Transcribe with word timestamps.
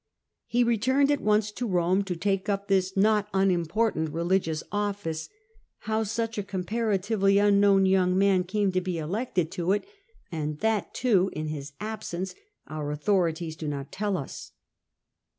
He 0.47 0.63
returned 0.63 1.11
at 1.11 1.21
once 1.21 1.51
to 1.51 1.67
Borne 1.67 2.03
to 2.05 2.15
take 2.15 2.49
up 2.49 2.67
this 2.67 2.97
not 2.97 3.27
unimportant 3.35 4.09
religious 4.09 4.63
office; 4.71 5.29
how 5.81 6.01
such 6.01 6.39
a 6.39 6.43
comparatively 6.43 7.37
unknown 7.37 7.85
young 7.85 8.17
man 8.17 8.43
came 8.45 8.71
to 8.71 8.81
be 8.81 8.97
elected 8.97 9.51
to 9.51 9.73
it, 9.73 9.85
and 10.31 10.57
that 10.61 10.95
too 10.95 11.29
in 11.33 11.49
his 11.49 11.73
absence, 11.79 12.33
our 12.65 12.89
authorities 12.89 13.55
do 13.55 13.67
not 13.67 13.91
tell 13.91 14.17
us. 14.17 14.53